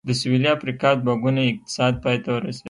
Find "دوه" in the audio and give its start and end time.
1.03-1.15